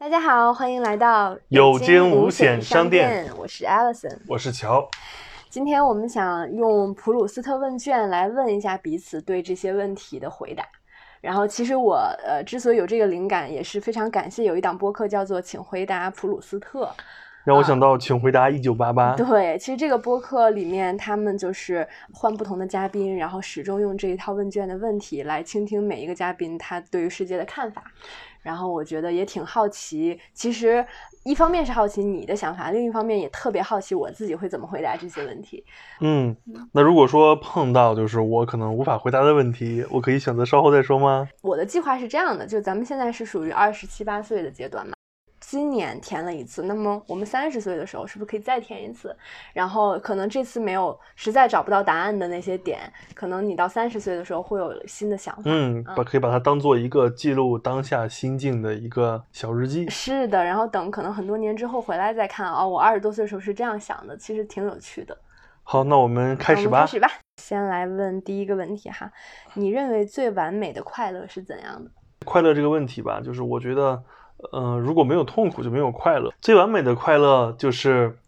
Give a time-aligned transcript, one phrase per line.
[0.00, 4.16] 大家好，欢迎来到有惊无无险商商店我是 Alison。
[4.26, 4.88] 我是乔，
[5.50, 10.64] 今天我们想用普鲁斯特问卷来问一下彼此对这些问题的回答。
[11.20, 16.86] 然后，其实我呃之所以有这个灵感，也是非常感谢有一档播客叫做《请回答普鲁斯特》。
[17.44, 19.14] 让我想到，请回答一九八八。
[19.16, 27.84] 对，其实这个播客里面，他们就是换不同的嘉宾，然后始终用这一套问卷的问题来倾听每一个嘉宾他对于世界的看法。
[28.42, 30.84] 然后我觉得也挺好奇，其实
[31.24, 35.64] 一方面是好奇你的想法，另一方面也特别好奇我自己会怎么回答这些问题。
[36.00, 36.36] 嗯，
[36.72, 41.28] 那如果说碰到就是我可能无法回答的问题，我可以选择稍后再说吗？
[41.42, 44.92] 我的计划是这样的，就咱们现在是属于二十七八岁的阶段嘛。
[45.50, 49.12] 今年填了一次，那么我们三十岁的时候是不是可以再填一次？
[49.52, 52.78] 然后可能这次没有，实在找不到答案的那些点，
[53.14, 55.42] 可能你到三十岁的时候会有新的想法。
[55.46, 59.88] 嗯，把可以把它当做一个记录当下心境的一个小日记。
[59.88, 65.18] 是的，然后等可能很多年之后回来再看啊、我二十多岁的时候是这样想的，其实挺有趣的。
[65.64, 66.86] 好，那我们开始吧开。
[66.86, 67.10] 始吧。
[67.42, 69.10] 先来问第一个问题哈，
[69.54, 71.90] 你认为最完美的快乐是怎样的？
[72.24, 74.00] 快乐这个问题吧，就是我觉得，
[74.52, 76.32] 呃，如果没有痛苦就没有快乐。
[76.40, 78.18] 最完美的快乐就是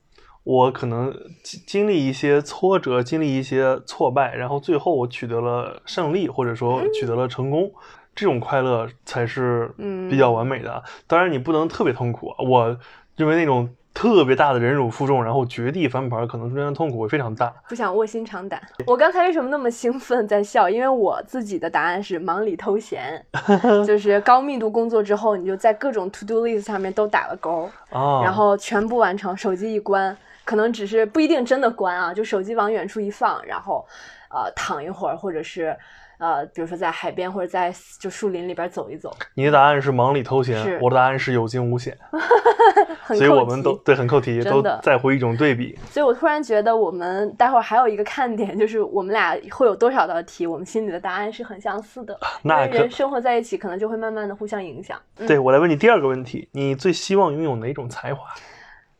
[0.44, 7.72] 我可能经经历一些挫折，经历一些挫败，然后最后我取得了胜利，或者说取得了成功，
[8.14, 10.82] 这种快乐才是嗯比较完美的。
[11.06, 12.78] 当然，你不能特别痛苦，我
[13.16, 13.68] 认为那种。
[13.94, 17.52] 特别大的忍辱负重，然后绝地翻盘，可能中间的痛苦会非常大。
[17.68, 18.60] 不想卧薪尝胆。
[18.86, 20.68] 我刚才为什么那么兴奋在笑？
[20.68, 23.24] 因为我自己的答案是忙里偷闲，
[23.86, 33.86] 就是高密度工作之后，你就在各种 to do list 上面都打了勾，哦，然后全部完成，手机一关，可能只是不一定真的关啊，就手机往远处一放，然后
[34.30, 35.76] 呃躺一会儿，或者是
[36.22, 41.98] 呃比如说在海边或者在就树林里边走一走，你的答案是忙里偷闲，我的答案是有惊无险，
[43.08, 45.76] 所以我们都对很扣题，都真的在乎一种对比。
[45.90, 52.16] 所以我突然觉得，我们待会儿还有一个看点，就是我们俩会有多少道题，我们心里的答案是很相似的。
[52.42, 54.96] 那人生活在一起，可能就会慢慢的互相影响。
[55.18, 58.24] 嗯对我来问你第二个问题，你最希望拥有哪种才华？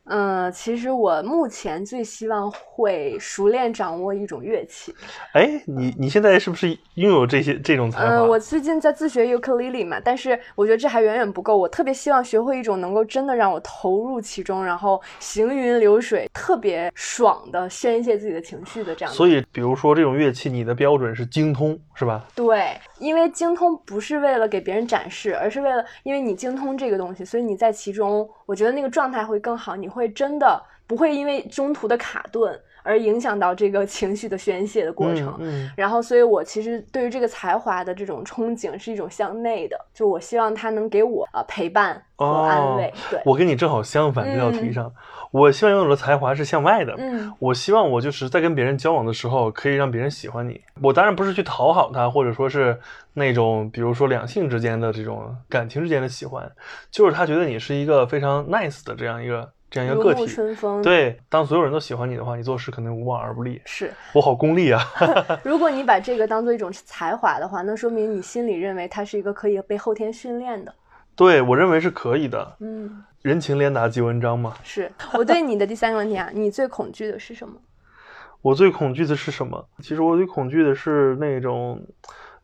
[0.05, 4.93] 嗯，其实我目前最希望会熟练掌握一种乐器。
[5.33, 8.17] 哎，你你现在是不是拥有这些这种才华？
[8.17, 11.57] 嗯，我最近在自学尤克里里嘛，但是我觉得这还远远不够。
[11.57, 19.17] 我特别希望学会一种能够真的让我投入其中，然后行云流水、特别爽的宣泄自己的情绪的这样的。
[19.17, 22.25] 所以，比如说这种乐器，你的标准是精通，是吧？
[22.35, 29.77] 对，因为精通不是为了给别人展示，而是为了因为你精通这个东西，所以你在其中，我觉得那个状态会更好。
[29.77, 35.37] 你会真的不会因为中途的卡顿而影响到这个情绪的宣泄的过程。
[35.39, 42.93] 嗯，嗯然后，所以我其实对于这个才华的这种憧憬是一种向内的，就我希望他能给我呃陪伴和安慰。
[43.11, 44.93] 对，我跟你正好相反，这道题嗯上，
[45.31, 46.95] 我希望拥有的才华是向外的。
[46.99, 50.61] 嗯我希望我就是在跟别人交往的时候，可以让别人喜欢你。
[50.83, 52.79] 我当然不是去讨好他，或者说是
[53.15, 56.51] 那种，比如说两性之间的这种感情之间的喜欢，
[56.91, 60.27] 就是他觉得你是一个非常 nice 的这样一个这样一个个体。
[60.27, 63.61] 春风。，对，当所有人都喜欢你的话，你做事肯定无往而不利。
[63.65, 63.91] 是。
[64.13, 64.81] 我好功利啊！
[65.43, 70.73] 如果你把这个当做一种才华的话，那说明你心里认为它是一个可以被后天训练的。
[71.17, 72.57] 对我认为是可以的。
[72.61, 74.55] 嗯，人情练达即文章嘛。
[74.63, 77.55] 是我对你的第三个问题啊，你最恐惧的是什么？
[78.43, 79.67] 我最恐惧的是什么？
[79.83, 81.81] 其实我最恐惧的是那种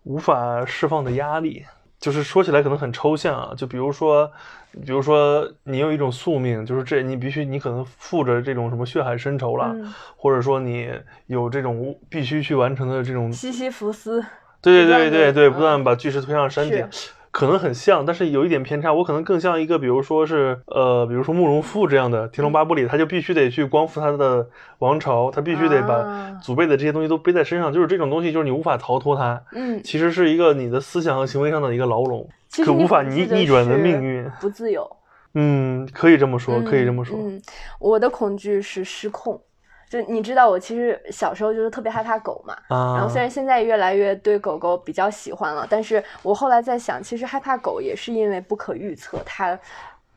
[0.04, 1.64] 无法释放的压力。
[2.00, 4.30] 就是说起来可能很抽象啊，就比如说，
[4.84, 10.88] 比如说你有一种宿命，就是这你必须你可能负着这种什么血海深仇了，嗯或者说你
[11.26, 14.24] 有这种无必须去完成的这种，西西弗斯。
[14.60, 16.88] 对对对对对，嗯不断把巨石推上山顶。
[17.30, 18.92] 可能很像，但是有一点偏差。
[18.92, 27.72] 我可能更像一个，比如说是呃，比如说慕容复这样的《天龙八部》里，他就必须得去光复他的王朝，他必须得把啊祖辈的这些东西都背在身上。
[27.72, 32.28] 就是这种东西，就是你无法逃脱它，嗯，其实是一个你的思想和行为上的一个牢笼，
[32.64, 34.28] 可无法逆逆转的命运。
[34.40, 34.90] 不自由。
[35.34, 37.16] 嗯，可以这么说，可以这么说。
[37.18, 37.36] 嗯。
[37.36, 37.42] 嗯，
[37.78, 39.40] 我的恐惧是失控。
[39.88, 42.54] 就你知道，我其实小时候就是特别害怕狗嘛。
[42.68, 49.58] 然啊后虽然现在越来越对狗狗比较喜欢了，但是我后来在想，其实害怕狗也是因为不可预测它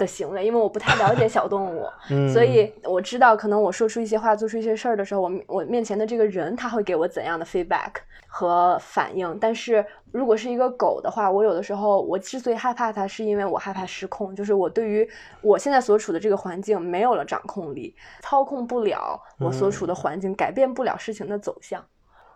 [0.01, 7.91] 的行为，因为我不太了解小动物， 嗯，所以我知道可能我说出一些话、做出一些事儿的时候，我我面前的这个人他会给我怎样的 feedback
[8.27, 9.37] 和反应。
[9.39, 15.07] 但是如果是一个狗的话，我有的时候我之所以害怕它，是因为我害怕失控，就是我对于
[15.41, 21.83] 我现在所处的这个环境没有了掌控力，操控不了我所处的环境，改变不了事情的走向。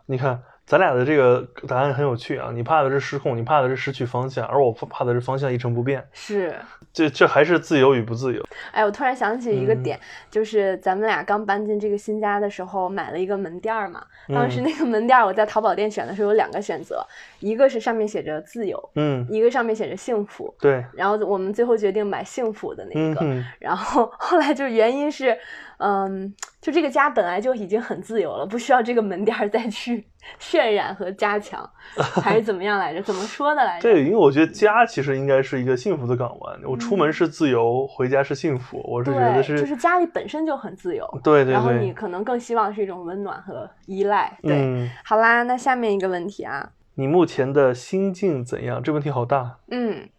[0.05, 2.49] 你看，咱俩的这个答案很有趣啊！
[2.51, 6.03] 你怕的是失控，你怕的是失去方向，而我怕的是方向一成不变。
[6.11, 6.55] 是，
[6.91, 8.43] 这这还是自由与不自由？
[8.71, 9.99] 哎，我突然想起一个点，
[10.31, 14.03] 就是咱们俩刚搬进这个新家的时候，买了一个门店儿嘛。
[14.29, 17.05] 当时那个门店儿，我在淘宝店选的时候有两个选择，
[17.39, 20.51] 一个是上面写着自由，嗯，一个上面写着幸福。
[20.59, 20.83] 对。
[20.93, 23.21] 然后我们最后决定买幸福的那个。
[23.21, 23.45] 嗯。
[23.59, 25.37] 然后后来就原因是，
[25.77, 30.07] 嗯，就这个家本来就已经很自由了，不需要这个门店再去。
[30.41, 32.99] 渲染和加强，还是怎么样来着？
[33.03, 33.83] 怎么说的来着？
[33.83, 36.59] 对，因为我觉得家其实应该是一个幸福的港湾。
[36.63, 38.81] 我出门是自由，回家是幸福。
[38.85, 41.07] 我是觉得是，就是家里本身就很自由。
[41.23, 41.53] 对对对。
[41.53, 44.35] 然后你可能更希望是一种温暖和依赖。
[44.41, 48.81] 对，好啦，那下面一个问题啊，你目前的心境怎样？
[48.81, 49.57] 这问题好大。
[49.69, 50.09] 嗯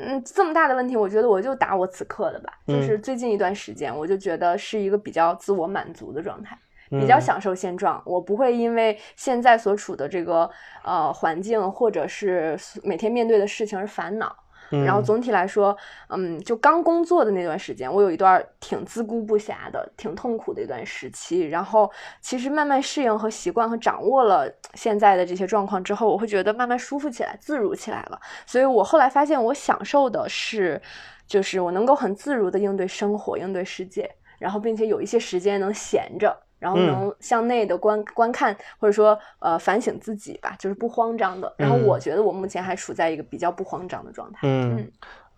[0.00, 2.52] 嗯，这么大的问题，我觉得我就答我此刻的吧。
[2.66, 6.56] 就是最近一段时间，我就觉得是一个比较自我满足的状态。
[6.90, 10.48] 比较享受现状，我不会因为现在所处的这个
[10.82, 14.34] 呃环境或者是每天面对的事情而烦恼。
[14.70, 15.76] 然后总体来说，
[16.08, 21.40] 嗯，就刚工作的那段时间，我有一段挺自顾不暇的、挺痛苦的一段时期。
[21.48, 28.20] 然后其实慢慢适应和习惯和掌握了现在的这些状况之后，我会觉得慢慢舒服起来、自如起来了。
[28.46, 30.80] 所以我后来发现，我享受的是，
[31.26, 36.36] 就是我能够很自如的应对生活、应对世界，然后并且有一些时间能闲着。
[36.58, 41.52] 然后能向内的观观看，或者说呃反省自己吧，就是不慌张的。
[41.56, 44.40] 然后我觉得我目前还处在一个比较不慌张的状态。
[44.42, 44.90] 嗯，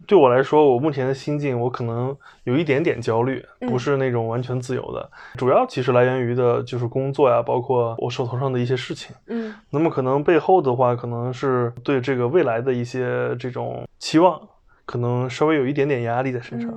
[0.07, 5.11] 对我来说，我目前的心境，我可能有一点点焦虑，不是那种完全自由的。
[5.37, 9.15] 主要其实来源于的就是工作呀，包括我手头上的一些事情。
[9.27, 14.41] 嗯，那么可能背后的话，可能是对这个未来的一些这种期望，
[14.87, 16.75] 可能稍微有一点点压力在身上，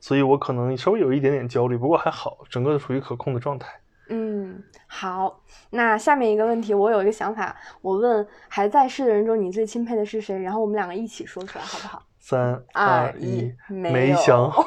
[0.00, 1.76] 所以我可能稍微有一点点焦虑。
[1.76, 3.68] 不过还好，整个处于可控的状态。
[4.86, 10.40] 好，那下面一个问题，我有一个想法，我问还在世的人中，你最钦佩的是谁？
[10.42, 12.02] 然后我们两个一起说出来，好不好？
[12.24, 14.64] 三二一，没想 好。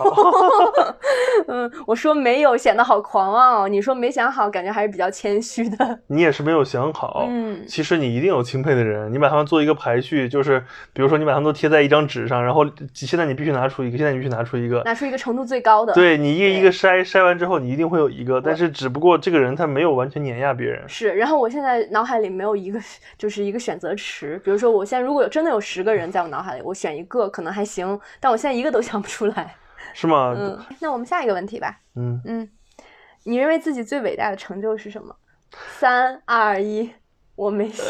[1.47, 3.71] 嗯，我说没有，显得好狂妄。
[3.71, 5.99] 你说没想好，感觉还是比较谦虚的。
[6.07, 7.25] 你也是没有想好。
[7.29, 10.59] 嗯，其实你一定有钦佩的人，你把他们做一个排序，就是
[10.91, 15.93] 比如说你把他们都贴在一张纸上，然后现在你必须拿出一个，现在你必须拿出一个，拿出一个程度最高的。
[15.93, 20.83] 对你一个一个筛筛完之后，你一定会有一个，但是只不过这个人他没有完全碾压别人。
[20.89, 22.79] 是，然后我现在脑海里没有一个，
[23.17, 24.41] 就是一个选择池。
[24.43, 27.99] 比如说我现在如果有真的有十个人在我脑海里，我选一个可能还行。
[28.19, 29.55] 但我现在一个都想不出来，
[29.93, 30.33] 是吗？
[30.37, 31.79] 嗯，那我们下一个问题吧。
[31.95, 32.49] 嗯嗯，
[33.23, 35.15] 你认为自己最伟大的成就是什么？
[35.79, 36.91] 三二一，
[37.35, 37.83] 我没写。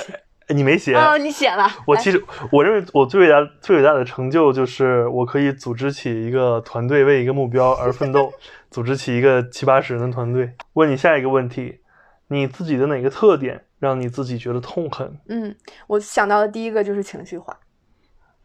[0.50, 0.94] 你没写？
[0.94, 1.68] 哦，你写了。
[1.88, 8.32] 我其实我认为我最伟大、最伟大的成就就是我可以组织起一个团队，为一个目标而奋斗，
[8.70, 10.54] 组织起一个七八十人的团队。
[10.74, 11.80] 问你下一个问题：
[12.28, 15.18] 你自己的哪个特点让你自己觉得痛恨？
[15.30, 15.56] 嗯，
[15.88, 17.58] 我想到的第一个就是情绪化。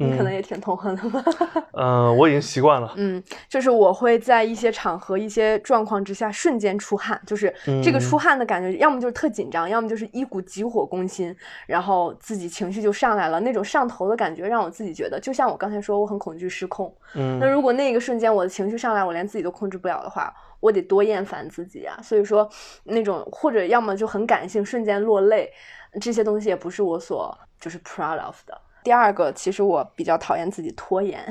[0.00, 1.22] 你可能也挺痛恨的吧？
[1.76, 2.94] 嗯，我已经习惯了。
[2.96, 11.36] 嗯，就是我会在一些场合、一些状况之下瞬间出汗，就是这个出汗的感觉，要么就是特紧张，要么就是一股急火攻心，
[11.66, 16.94] 然后自己情绪就上来了，那种上头的感觉让我自己觉得，就像我刚才说，我很恐惧失控。
[17.14, 21.98] 嗯，那如果那个瞬间我的情绪上来，我连自己都控制不了的话，我得多厌烦自己啊！
[22.02, 22.48] 所以说，
[22.84, 25.50] 那种或者要么就很感性，瞬间落泪，
[26.00, 28.58] 这些东西也不是我所就是 proud of 的。
[28.90, 31.24] 第二个，其实我比较讨厌自己拖延。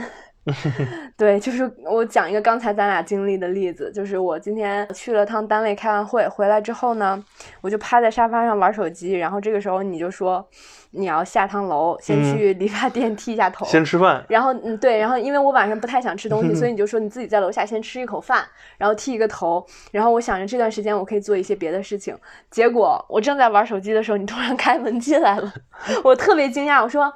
[1.18, 7.22] 对，就是我讲一个刚才咱俩经历的例子，就是我今天去了趟单位开完会回来之后呢，
[7.60, 10.44] 我就趴在沙发上玩手机，然后这个时候你就说
[10.92, 14.24] 你要下趟楼，先去理发店剃一下头，先吃饭。
[14.30, 18.44] 然后嗯对，然后因为我晚上不太想吃东西，所以你就说你自己在楼下先吃一口饭，
[18.78, 22.18] 然后剃一个头，然后我想着这段时间我可以做一些别的事情，
[22.50, 25.54] 结果我正在玩手机的时候，你突然开门进来了，
[26.06, 27.14] 我特别惊讶，我说。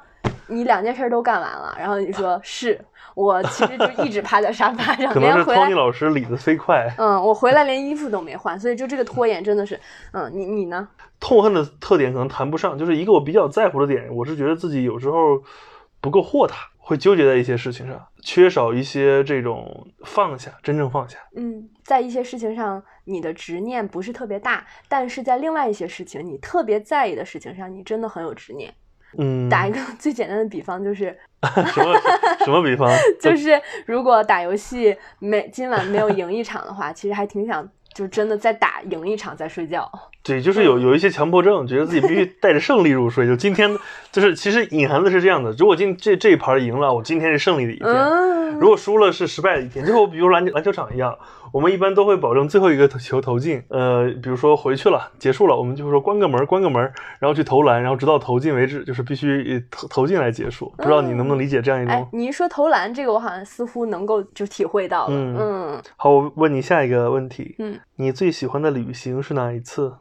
[0.48, 2.78] 你两件事都干完了，然后你说 是
[3.14, 6.86] 我其实就一直趴在沙发上， 可能是托尼老师理的飞快。
[6.98, 9.78] 嗯，我回来连衣服都没换，所以就这个拖延真的是，
[10.12, 10.88] 嗯，你你呢？
[11.20, 15.42] 痛恨的特点可能谈不上，就是一个我比较在乎的点，我是觉得自己有时候
[16.00, 21.18] 不够豁达，会纠结在一些事情上，缺少一些这种放下，真正放下。
[21.36, 28.74] 嗯，在一些事情上你的执念不是特别大，但是在另外一些事情你特别在意的事情上，你真的很有执念。
[29.18, 31.16] 嗯，打一个 最简单的比方，就是
[31.72, 31.94] 什么
[32.44, 32.90] 什么比方？
[33.20, 39.90] 就是如果打游戏没今晚没有赢一场的话，其实还挺想就真的再打赢一场再睡觉。
[40.24, 43.26] 对，就是有有一些强迫症，觉得自己必须 带着胜利入睡。
[43.26, 43.70] 就今天，
[44.10, 49.84] 就是其实隐含的是这样的：如果今这这一盘赢了，我今天是胜利的一天；嗯，如果输了是失败的一天。
[49.84, 51.14] 就我比如篮篮球场一样，
[51.52, 53.62] 我们一般都会保证最后一个球投进。
[53.68, 56.82] 呃，比如说回去了，结束了，我们就说关个门，关个门，
[57.18, 60.72] 然后去投篮，然后直到投进为止，就是必须投投进来结束。
[60.78, 65.14] 不知道你能不能理解这样一哎种？，你一说投篮这个，我好像似乎能够就体会到了。
[65.14, 69.92] 嗯嗯好，我问你下一个问题：嗯你最喜欢的旅行是哪一次？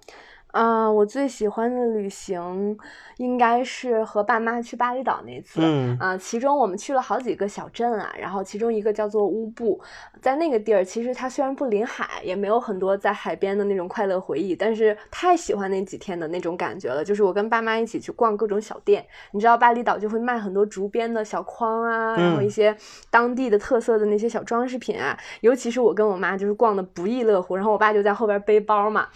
[0.53, 2.77] 啊、我最喜欢的旅行
[3.17, 5.59] 应该是和爸妈去巴厘岛那次。
[5.63, 9.81] 嗯啊、其中我们去了好几个小镇啊，然后其中一个叫做乌布，
[10.21, 17.03] 在那个地儿，其实它虽然不临海，也没有很多在海边的那种快乐回忆，但是太喜欢那几天的那种感觉了。
[17.03, 22.77] 就是我跟爸妈一起去逛各种小店，你知道巴厘岛就会卖很多竹编的小筐啊，然后嗯一些
[23.09, 29.07] 当地的特色的那些小装饰品啊，尤其是我跟我妈就是逛的不亦乐乎，然后我爸就在后边背包嘛。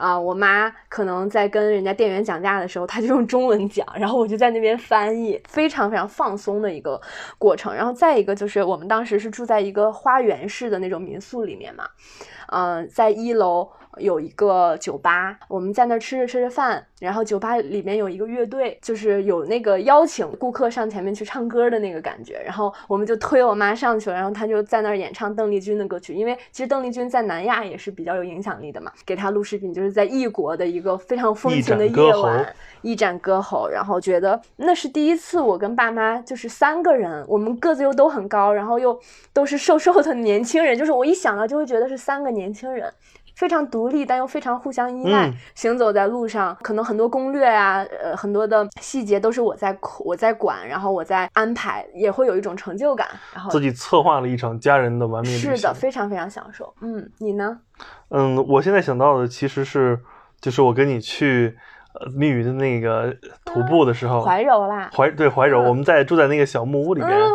[0.00, 6.98] 啊、我妈可能在跟人家店员讲价的时候，她就用中文讲，然后我就在那边翻译，非常非常放松的一个
[7.36, 7.74] 过程。
[7.74, 11.84] 然后再一个就是我们当时是住在一个花园式的那种民宿里面嘛，
[12.48, 38.98] 嗯、在一楼有一个酒吧，我们在那儿吃着吃着饭，然后酒吧里面有一个乐队，就是有那个邀请顾客上前面去唱歌的那个感觉，然后我们就推我妈上去了，然后她就在那儿演唱邓丽君的歌曲，因为其实邓丽君在南亚也是比较有影响力的嘛，给她录视频就是在异国的一个非常风情的夜晚，一展歌喉，然后觉得那是第一次我跟爸妈就是三个人，我们个子又都很高，然后又
[39.32, 42.92] 都是瘦瘦的年轻人，就是我一想到就会觉得是三个年轻人。
[43.40, 45.26] 非常独立，但又非常互相依赖。
[45.26, 53.08] 嗯行走在路上，可能很多攻略啊，呃，很多的细节都是我在我在管，然后我在安排，也会有一种成就感。
[53.34, 55.56] 然后自己策划了一场家人的完美旅行。
[55.56, 56.74] 是的，非常非常享受。
[56.82, 57.58] 嗯，你呢？
[58.10, 59.98] 嗯，我现在想到的其实是，
[60.38, 61.56] 就是我跟你去
[61.94, 63.16] 呃密云的那个
[63.46, 64.90] 徒步的时候，怀柔啦。
[64.94, 67.32] 怀对怀柔，嗯我们在住在那个小木屋里边，嗯，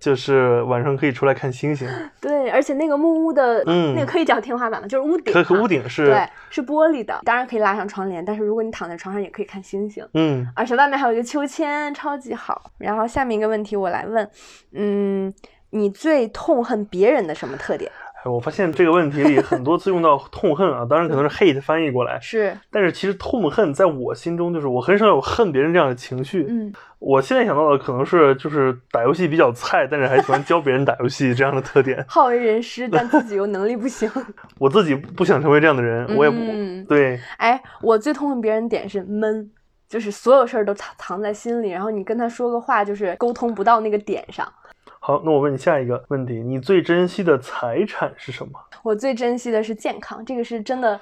[0.00, 1.86] 就是晚上可以出来看星星，
[2.20, 4.88] 对，而且那个木屋的、嗯那个可以叫天花板吗？
[4.88, 10.04] 就是屋顶、啊，可可屋顶是对，是玻璃的，当然可以拉上窗帘，但是如果你躺在床上也可以看星星。
[10.14, 12.72] 嗯，而且外面还有一个秋千，超级好。
[12.78, 14.28] 然后下面一个问题我来问，
[14.72, 15.32] 嗯，
[15.70, 17.90] 你最痛恨别人的什么特点？
[18.22, 26.44] 哎我发现这个问题里很多次用到痛恨啊， 当然可能是 hate 翻译过来，是，但是其实痛恨在我心中就是我很少有恨别人这样的情绪。
[26.46, 32.04] 嗯，我现在想到的可能是就是打游戏比较菜，但是还喜欢教别人打游戏这样的特点。
[32.06, 34.08] 好为人师，但自己又能力不行。
[34.60, 37.18] 我自己不想成为这样的人，我也不、嗯对。
[37.38, 39.50] 哎，我最痛恨别人点是闷，
[39.88, 44.46] 就是所有事儿都藏藏在心里，然后你跟他说个话，就是沟通不到那个点上。
[44.98, 48.52] 好，那我问你下一个问题：你最珍惜的财产是什么？
[48.82, 51.00] 我最珍惜的是健康，这个是真的。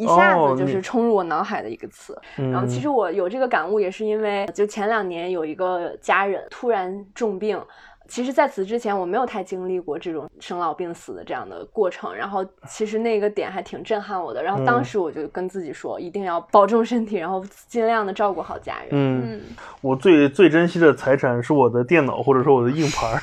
[0.00, 7.62] 一下哦子就是冲入我脑海的一个词，嗯，然后其实我有这个感悟，也是因为就前两年有一个家人突然重病。
[8.10, 12.12] 其实，在此之前，我没有太经历过这种生老病死的这样的过程。
[12.12, 14.42] 然后，其实那个点还挺震撼我的。
[14.42, 18.88] 然后当嗯时我就跟自己说，一定要保重身体，然后尽量的照顾好家人。
[18.90, 19.40] 嗯
[19.80, 23.20] 我最最珍惜的财产是我的电脑或者说我的硬盘儿，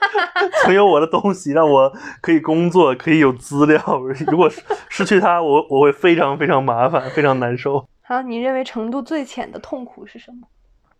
[0.62, 3.80] 存有我的东西，让我可以工作，可以有资料。
[4.30, 7.88] 如果失失去它，我我会非常非常麻烦，非常难受。
[8.02, 10.46] 好，你认为程度最浅的痛苦是什么？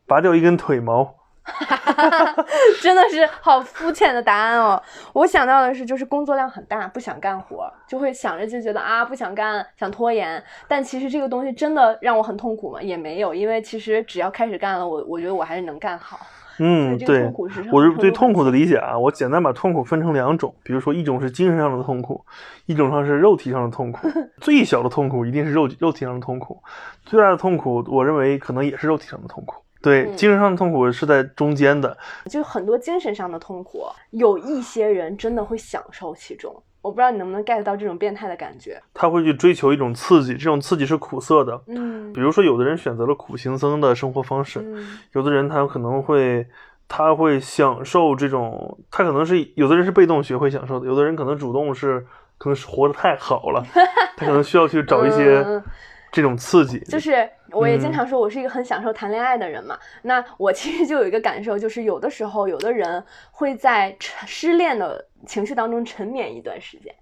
[0.07, 1.15] 拔掉一根腿毛，
[2.81, 4.81] 真的是好肤浅的答案哦！
[5.13, 10.43] 我想到的是，就是工作量很大，不想干活，就会想着就觉得啊不想干，想拖延。
[10.67, 12.83] 但其实这个东西真的让我很痛苦吗？
[12.83, 16.19] 也没有，因为其实只要开始干了，我我觉得我还是能干好。
[16.61, 17.33] 嗯，对
[17.71, 22.25] 我是对痛苦的理解啊，我简单把痛苦分成两种，比如说一种是精神上的痛苦，
[22.67, 24.09] 一种上是肉体上的痛苦。
[24.43, 26.61] 最小的痛苦一定是肉肉体上的痛苦，
[27.05, 29.63] 最大的痛苦，我认为可能也是肉体上的痛苦。
[29.81, 31.97] 对，嗯精神上的痛苦是在中间的。
[32.27, 36.63] 就很多精神上的痛苦，有一些人真的会享受其中。
[36.81, 38.81] 我不知道你能不能 get 到这种变态的感觉。
[38.95, 41.61] 他会去追求一种刺激，这种刺激是苦涩的。
[41.67, 46.47] 嗯比如说，有的人选择了苦行僧的生活方式，嗯有的人他可能会，
[46.87, 52.07] 他会享受这种，他可能是有的人是被动学会享受的，有的人可能主动是，
[52.39, 53.63] 可能是活得太好了，
[54.17, 55.63] 他可能需要去找一些嗯
[56.11, 56.79] 这种刺激。
[56.81, 59.79] 就是我也经嗯常说，我是一个很享受谈恋爱的人嘛。
[60.03, 66.95] 那我其实就有一个感受，就是有的时候，有的人会在沉失恋的情绪当中沉湎一段时间。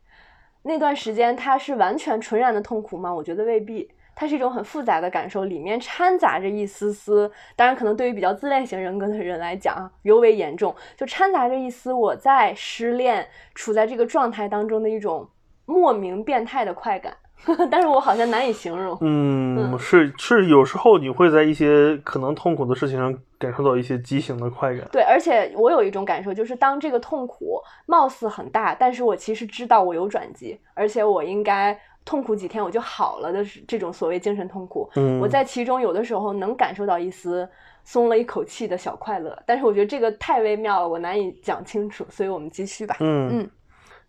[0.63, 3.15] 那段时间，他是完全纯然的痛苦吗？
[3.15, 3.91] 我觉得未必。
[4.19, 15.29] 它是一种很复杂的感受，里面掺杂着一丝丝，当然可能对于比较自恋型人格的人来讲啊，尤为严重，就掺杂着一丝我在失恋、处在这个状态当中的一种
[15.67, 17.15] 莫名变态的快感。
[17.71, 18.97] 但是我好像难以形容。
[19.01, 24.89] 嗯，嗯是是，有时候你会在一些可能痛苦的事情上感受到一些畸形的快感。
[24.91, 37.49] 对，而且我有一种感受，就是当这个痛苦貌似很大，但是我其实知道我有转机，而且我应该痛苦几天我就好了的是这种所谓精神痛苦，嗯，我在其中有的时候能感受到一丝
[37.85, 42.97] 松了一口气的小快乐，但是我觉得这个太微妙了，我难以讲清楚，所以我们继续吧。
[43.01, 43.51] 嗯嗯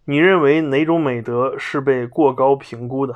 [0.10, 3.14] 你认为哪种美德是被过高评估的？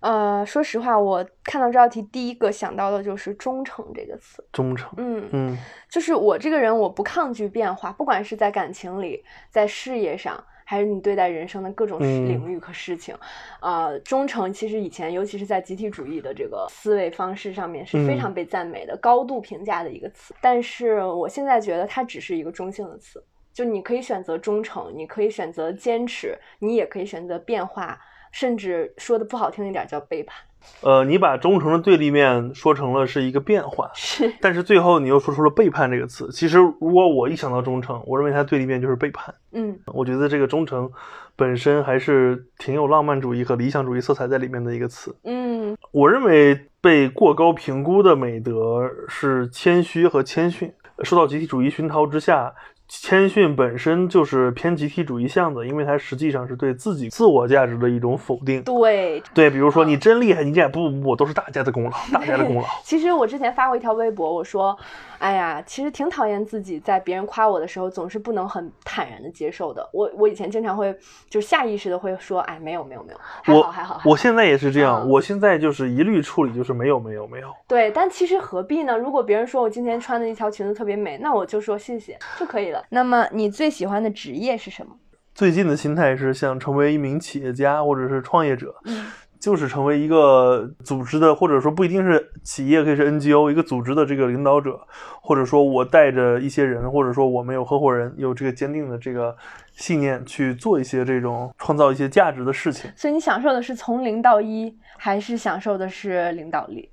[0.00, 4.44] 呃，说实话，我看到这道题第一个想到的就是忠诚这个词。
[4.52, 4.92] 忠诚。
[4.98, 13.16] 嗯，嗯就是我这个人，我不抗拒变化，不管是在感情里，在事业上，还是你对待人生的各种领域和事情，
[13.60, 20.34] 呃，忠诚其实以前，尤其是在集体主义的这个思维方式上面是非嗯常被赞美的、高度评价的一个词。
[20.42, 23.24] 但是我现在觉得它只是一个中性的词，
[23.56, 27.98] 就你可以选择忠诚，你可以选择坚持，你也可以选择变化，
[28.30, 30.36] 甚至说的不好听一点叫背叛。
[30.82, 36.28] 呃，你把忠诚的对立面说成了是一个变化， 是，但是最后你又说出了背叛这个词。
[36.30, 39.34] 其实，如果我一想到忠诚，我认为它对立面就是背叛。
[39.52, 40.90] 嗯我觉得这个忠诚
[41.34, 45.16] 本身还是挺有浪漫主义和理想主义色彩在里面的一个词。
[45.24, 50.70] 嗯我认为被过高评估的美德是谦虚和谦逊。
[51.04, 52.54] 受到集体主义熏陶之下，
[52.88, 58.62] 谦逊本身就是偏集体主义向的，因为它实际上是对自己自我价值的一种否定。
[58.62, 62.64] 对，对，比如说你真厉害，你这样不不不，都是大家的功劳，大家的功劳。
[62.84, 64.76] 其实我之前发过一条微博，我说，
[65.18, 69.88] 哎呀，其实挺讨厌自己在别人夸我的时候，总是不能很坦然的接受的。
[69.92, 70.96] 我我以前经常会
[71.28, 73.94] 就下意识的会说，哎，没有没有没有，还我好还好。
[73.94, 77.52] 还好我现在也是这样，嗯我现在就是一律处理，就是没有没有没有。
[77.66, 78.96] 对，但其实何必呢？
[78.96, 82.75] 如果别人说我今天穿的一条裙子特别美，那我就说谢谢就可以了。
[82.90, 84.94] 那么你最喜欢的职业是什么？
[85.34, 89.06] 最近的心态是想成为一名企业家或者是创业者，嗯
[89.38, 94.80] 就是成为一个组织的，或者说不一定是企业，可以是 NGO 一个组织的这个领导者，
[95.20, 99.36] 或者说我带着一些人，或者说我们有合伙人，有这个坚定的这个
[99.72, 102.90] 信念去做一些这种创造一些价值的事情。
[102.96, 106.88] 所以你享受的是从零到一，还是享受的是领导力？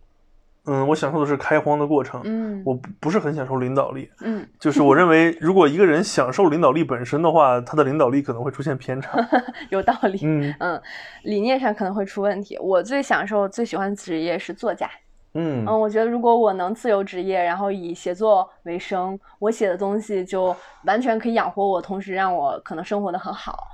[0.65, 4.09] 嗯，我享受的是开荒的过程，嗯我不不是很享受领导力。
[4.21, 9.11] 嗯，就是我认为，如果一个人享受领导力本身的话，他的领导力可能会出现偏差。
[9.69, 10.19] 有道理。
[10.23, 10.81] 嗯嗯，
[11.23, 12.57] 理念上可能会出问题。
[12.59, 14.89] 我最享受、最喜欢的职业是作家。
[15.33, 23.67] 嗯嗯，我觉得如果我能自由职业，然后以写作为生，我写的东西就完全可以养活我，同时让我可能生活的很好。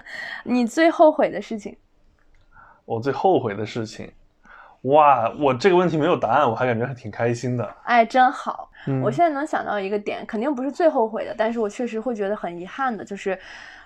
[0.43, 1.75] 你最后悔的事情？
[2.85, 4.09] 我最后悔的事情，
[4.83, 7.75] 哇，我这个问题没有答案，我还感觉还挺开心的。
[7.83, 8.69] 哎，真好。
[8.87, 13.37] 嗯我现在能想到一个点，肯定不是最后悔的，但是我确实会觉得很遗憾的，就是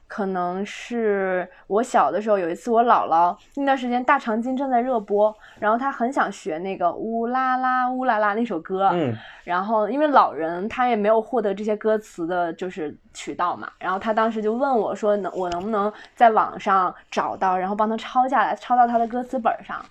[0.08, 19.84] 可能是我小的时候有一次，我姥姥那段时间大长今正在热播，然后她很想学那个乌拉拉乌拉拉那首歌，嗯然后因为老人他也没有获得这些歌词的就是渠道嘛，然后他当时就问我说能我能不能在网上找到，然后帮他抄下来，抄到他的歌词本上。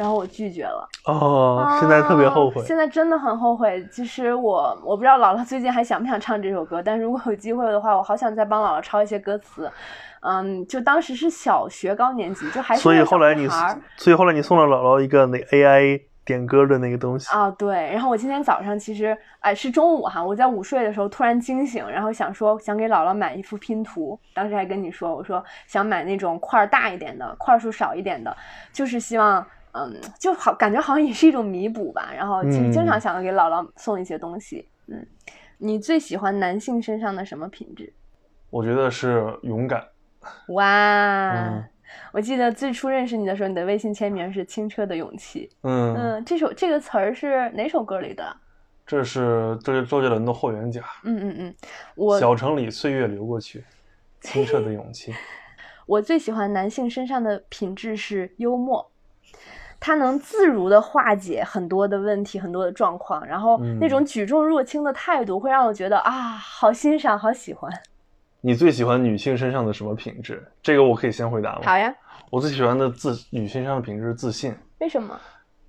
[0.00, 2.64] 然后我拒绝了，哦，现在特别后悔啊。
[2.64, 3.86] 现在真的很后悔。
[3.92, 9.70] 其实我我不知道姥姥最近还想不想唱这首歌，但如果有机会的话，我好想再帮姥姥抄一些歌词。
[10.22, 13.46] 嗯，就当时是小学高年级，就还是所以后来你
[13.98, 17.30] 所以后来你送了姥姥一个那 AI 点歌的那个东西。
[17.30, 17.90] 啊，对。
[17.92, 28.34] 然后我今天早上其实，哎，是中午哈，我在午睡的时候突然惊醒，然后想说想给姥姥买一幅拼图，当时还跟你说，我说想买那种块儿大一点的，块儿数少一点的，
[28.72, 29.46] 就是希望。
[29.72, 32.10] 嗯，就好，感觉好像也是一种弥补吧。
[32.14, 34.68] 然后其实经常嗯想要给姥姥送一些东西。
[34.86, 35.06] 嗯，
[35.58, 37.92] 你最喜欢男性身上的什么品质？
[38.50, 39.86] 我觉得是勇敢。
[40.48, 41.64] 哇，嗯
[42.12, 45.50] 我记得最初认识你的时候，你的微信签名是“清澈的勇气”。
[45.62, 48.36] 嗯，嗯，这首这个词儿是哪首歌里的？
[48.86, 50.82] 这是这是周杰伦的霍元甲。
[51.04, 51.54] 嗯嗯嗯，
[51.94, 53.64] 我小城里岁月流过去，
[54.20, 55.14] 清澈的勇气。
[55.86, 58.90] 我最喜欢男性身上的品质是幽默，
[59.80, 67.72] 他能自如的化解很多的问题、很多的状况，然后那种嗯举重若轻的态度会让我觉得啊，好欣赏，好喜欢。
[68.42, 70.46] 你最喜欢女性身上的什么品质？
[70.62, 71.62] 这个我可以先回答吗？
[71.64, 71.94] 好呀，
[72.30, 74.54] 我最喜欢的自女性身上的品质是自信。
[74.78, 75.18] 为什么？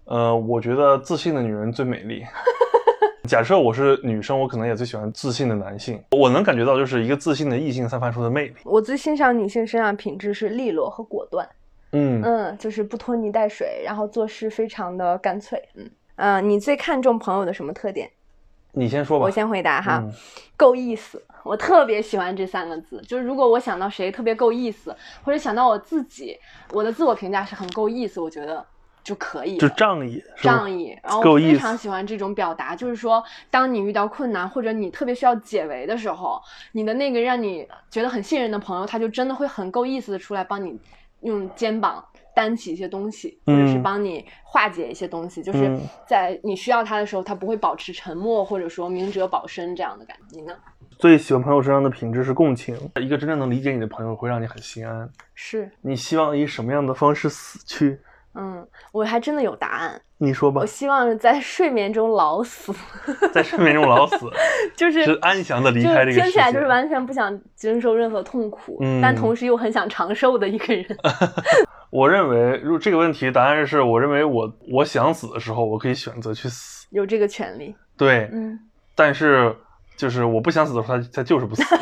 [0.05, 2.23] 呃，我觉得自信的女人最美丽。
[3.29, 6.03] 假设我是女生，我可能也最喜欢自信的男性。
[6.11, 8.55] 我能感觉到，就是一个自信的异性散发出的魅力。
[8.65, 11.47] 我最欣赏女性身上的品质是利落和果断。
[11.91, 15.61] 嗯，嗯，就是不拖泥带水，然后做事非常的干脆。
[15.75, 18.09] 嗯，呃，你最看重朋友的什么特点？
[18.73, 19.25] 你先说吧。
[19.25, 20.13] 我先回答哈，嗯
[20.55, 21.21] 够意思。
[21.43, 26.37] 我特别喜欢这三个字，就是如果我想到谁特别够意思，或者想到我自己，
[26.71, 28.63] 我的自我评价是很够意思，我觉得
[29.03, 29.67] 就可以了。
[29.67, 36.39] 就仗义，仗义，然后非常喜欢这种表达，就是说，当你遇到困难或者你特别需要解围的时候，
[36.73, 40.79] 你的那个让你觉得很信任的朋友，他就真的会很够意思的出来帮你
[41.21, 42.03] 用肩膀
[42.35, 50.37] 担起一些东西，或者是嗯帮你化解一些东西，就是嗯在你需要他的时候，他不会保持沉默，或者说明哲保身这样的感觉。
[50.37, 50.53] 你呢？
[50.97, 52.77] 最喜欢朋友身上的品质是共情。
[52.99, 55.09] 一个真正能理解你的朋友，会让你很心安。
[55.33, 57.99] 是，你希望以什么样的方式死去？
[58.33, 62.73] 嗯，我还真的有答案，你说吧我，希望在睡眠中老死，
[63.33, 64.29] 在睡眠中老死，
[64.75, 66.21] 就是是安详的离开这个世界。
[66.23, 70.85] 听起来就是完全不想经受任何痛苦，嗯但同时又很想长寿的一个人。
[71.91, 76.87] 我认为，如这个问题答案是我认为我我想死的时候，我可以选择去死。
[76.91, 78.57] 有这个权利，对，嗯，
[78.95, 79.53] 但是
[79.97, 81.63] 就是我不想死的时候，他他就是不死。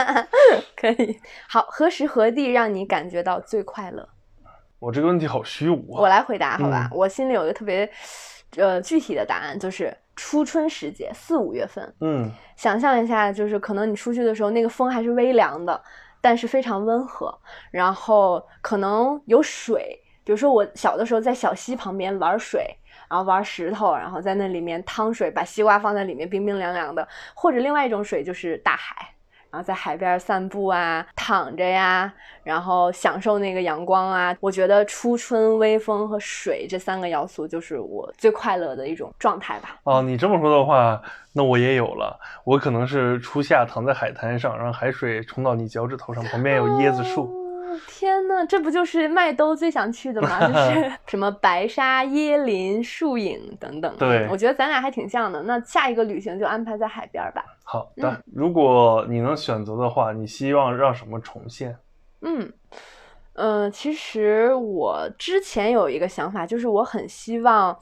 [0.76, 1.18] 可以。
[1.48, 4.06] 好，何时何地让你感觉到最快乐？
[4.78, 6.00] 我这个问题好虚无啊。
[6.00, 6.88] 我来回答，好吧？
[6.92, 7.90] 嗯我心里有一个特别
[8.56, 11.94] 呃具体的答案，就是初春时节，四五月份。
[12.00, 15.80] 嗯想象一下，就是可能你出去的时候，那个风还是微凉的，
[16.20, 17.36] 但是非常温和，
[17.70, 22.64] 然后可能有水，比如说我小的时候在小溪旁边玩水，
[23.10, 29.14] 然后玩石头，然后在那里面趟水，把西瓜放在里面冰冰凉凉的，或者另外一种水就是大海。
[29.50, 34.36] 然后在海边散步啊，躺着呀，然后享受那个阳光啊。
[34.40, 39.76] 我觉得初春、微风和水这三个要素就是我最快乐的一种状态吧。
[39.84, 41.00] 哦，你这么说的话，
[41.32, 42.18] 那我也有了。
[42.44, 47.24] 我可能是初夏躺在海滩上，让海水冲到你脚趾头上，旁边有椰子树。
[47.24, 47.34] 哦
[47.86, 50.40] 天呐，这不就是麦兜最想去的吗？
[50.46, 53.94] 就是 什么白沙、椰林、树影等等。
[53.98, 55.42] 对我觉得咱俩还挺像的。
[55.42, 57.44] 那下一个旅行就安排在海边吧。
[57.64, 61.76] 好的，如果你能选择的话，你希望让什么重现？
[62.22, 62.52] 嗯，
[63.34, 67.78] 呃，其实我之前有一个想法，就是我很希望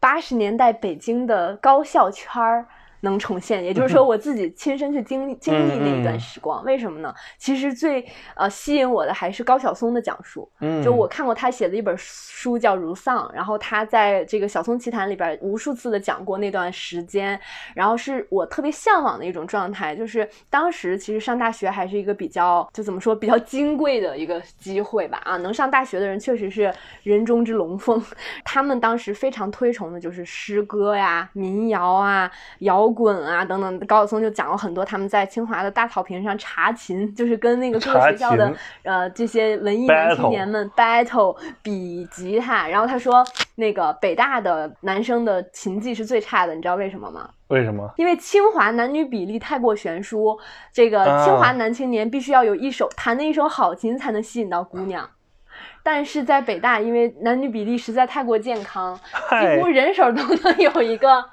[0.00, 2.66] 八十年代北京的高校圈儿。
[3.00, 6.62] 能重现，也就是说我自己亲身去经历经历那一段时光。
[6.64, 7.14] 为什么呢？
[7.38, 10.50] 其实最呃吸引我的还是高晓松的讲述。
[10.60, 17.38] 嗯，就我看过他写的一本书叫《如丧》，然后他在这个《晓松奇谈》里边无数次的讲过那段时间，
[17.74, 19.94] 然后是我特别向往的一种状态。
[19.94, 28.02] 就是当时其实上大学还是一个比较就怎么说比较金贵的一个机会吧啊，能上大学的人确实是人中之龙凤。
[28.44, 33.78] 他们当时非常推崇的就是诗歌呀、民谣啊、摇滚啊等等。
[33.86, 42.68] 高晓松就讲了很多他们在清华的大草坪上查琴，就是跟那个各个学校的呃这些文艺男青年们 battle 比吉他。
[42.68, 43.24] 然后他说，
[43.56, 47.30] 那个北大的男生的琴技是最差的，你知道为什么吗？
[47.48, 47.90] 为什么？
[47.96, 50.38] 因为清华男女比例太过悬殊，
[50.72, 55.08] 这个啊清华男青年必须要有一手弹的一手好琴才能吸引到姑娘。
[55.82, 58.98] 但是在北大，因为男女比例实在太过健康，
[59.40, 61.24] 几乎人手都能有一个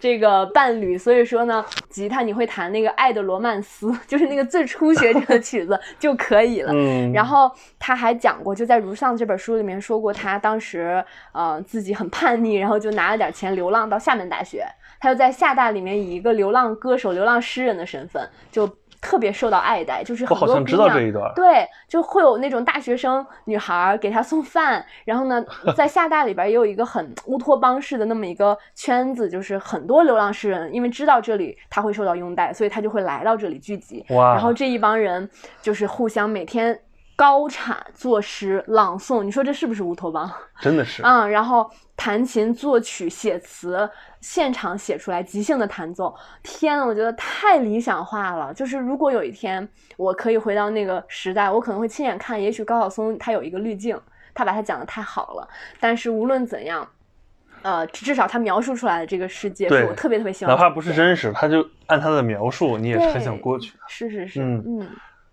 [0.00, 6.72] 这个伴侣，所以说呢，吉他你会弹那个《爱的罗曼斯》，就是那个最初学这个曲子就可以了。
[6.72, 14.64] 嗯，然后他还讲过，就在《如上》这本书里面说过，他当时呃自己很叛逆，然后就拿了点钱流浪到厦门大学，
[14.98, 18.66] 他就在厦大里面以一个流浪歌手、流浪诗人的身份，就
[19.00, 21.32] 特别受到爱戴，就是我很多好像知道这一段。
[21.34, 34.04] 对，就会有那种大学生女孩儿给他送饭，然后呢， 在厦大里边也有一个很乌托邦式的那么一个圈子，就是很多流浪诗人因为知道这里他会受到拥戴，所以他就会来到这里聚集。
[34.10, 35.28] 哇，然后这一帮人
[35.62, 36.78] 就是互相每天
[37.20, 40.32] 高产作诗朗诵，你说这是不是乌托邦？
[40.58, 43.86] 真的是，嗯，然后弹琴、作曲、写词，
[44.22, 46.16] 现场写出来，即兴的弹奏。
[46.42, 48.54] 天呐，我觉得太理想化了。
[48.54, 54.00] 就是如果有一天我可以回到那个时代，我可能会亲眼看，也许高晓松他有一个滤镜，
[54.32, 55.46] 他把它讲的太好了。
[55.78, 56.88] 但是无论怎样。
[57.62, 63.78] 呃，至少他描述出来的这个世界，是我特别特别喜欢哪怕不是真实，他就按他的描述，你也是很想过去的。
[63.86, 64.88] 是是是，嗯嗯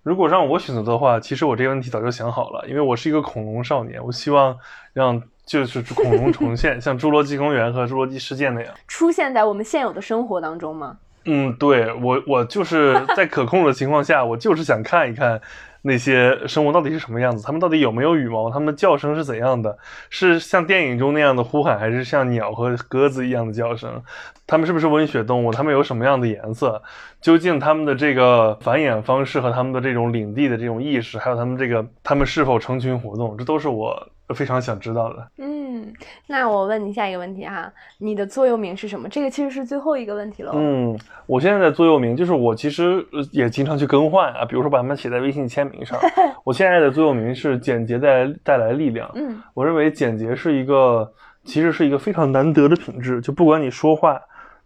[0.08, 4.58] 如果让我选择的话，其实我这个问题早就想好了，因为我是一个恐龙少年，我希望
[4.94, 8.74] 让就是恐龙重现， 像《侏罗纪公园》和《侏罗纪世界》那样。
[8.88, 10.96] 出现在我们现有的生活当中吗？
[11.26, 15.42] 嗯，对我，我就是在可控的情况下，我就是想看一看
[15.82, 19.78] 那些生物到底是什么样子，它们到底有没有羽毛，它们的叫声是怎样的，
[20.10, 24.02] 是像电影中那样的呼喊，还是像鸟和鸽子一样的叫声？
[24.46, 25.52] 它们是不是温血动物？
[25.52, 26.82] 它们有什么样的颜色？
[27.20, 35.28] 究竟它们的这个繁衍方式和它们的这种领地的这种意识，还有它们这个它们是否成群活动，这都是我非常想知道的。
[35.38, 35.94] 嗯，嗯，
[36.28, 39.08] 那我问你下一个问题哈，你的座右铭是什么？
[39.10, 40.52] 这个其实是最后一个问题了。
[40.56, 46.00] 嗯，我现在的座右铭就是我其实也经常去更换啊，比如说把它们写在微信签名上。
[46.44, 49.10] 我现在的座右铭是简洁带来带来力量。
[49.16, 51.12] 嗯，我认为简洁是一个
[51.44, 54.20] 其实是一个非常难得的品质，就不管你说话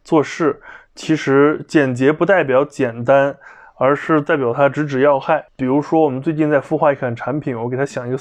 [0.04, 0.62] 做事，
[0.95, 3.36] 其实简洁不代表简单。
[3.78, 5.43] 而是代表它直指要害。
[5.56, 8.17] 比如说，我们最近在孵化一款产品，我给它想一个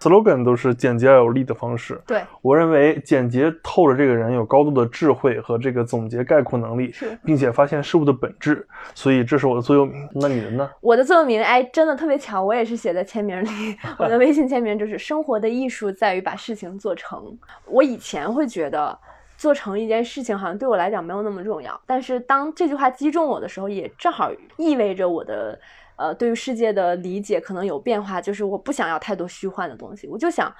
[0.00, 2.00] slogan，slogan 都是简洁而有力的方式。
[2.06, 8.66] 对我认为，简洁透着这个人有高度的智慧和这个总结概括能力，是，并且发现事物的本质。
[8.94, 10.08] 所以这是我的座右铭。
[10.14, 10.70] 那你的呢？
[10.80, 13.76] 我的座右铭，哎，真的特别巧，我也是写在签名里。
[13.98, 17.36] 我的微信签名就是“生活的艺术在于把事情做成”。
[17.66, 18.98] 我以前会觉得。
[19.38, 21.80] 做成一件事情，好像对我来讲没有那么重要。
[21.86, 25.56] 但是当这句话击中我的时候，也正好意味着我的
[25.98, 28.20] 呃对于世界的理解可能有变化。
[28.20, 30.50] 就是我不想要太多虚幻的东西，我就想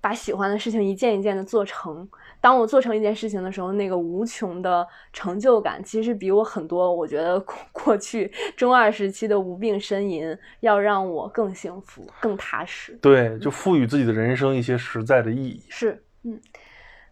[0.00, 2.08] 把喜欢的事情一件一件的做成。
[2.40, 7.40] 当我做成一件事情的时候，那个无穷的成就感，其实比我很多我觉得
[7.72, 12.96] 过去中二时期的无病呻吟要让我更幸福、更踏实。
[13.02, 15.64] 对，就赋予自己的人生一些实在的意义。
[15.68, 16.40] 是，嗯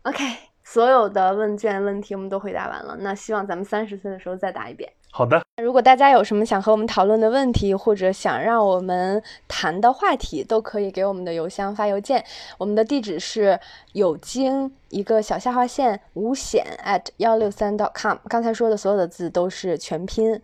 [0.03, 0.23] ，OK。
[0.63, 4.91] 所有的问卷问题我们都回答完了，那希望咱们三十岁的时候再答一遍。
[5.17, 5.41] 好的。
[5.63, 12.25] 如果大家有什么想和我们讨论的问题，或者想让我们谈的话题，都可以给我们的邮箱发邮件。
[12.59, 13.57] 我们的地址是
[13.93, 18.19] 有经一个小下划线无险 at 幺六三 dot com。
[18.29, 20.41] 刚才说的所有的字都是全拼，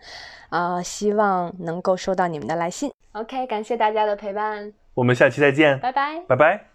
[0.51, 2.93] 啊，希望能够收到你们的来信。
[3.11, 6.70] OK，感谢大家的陪伴，我们下期再见，拜拜，拜拜。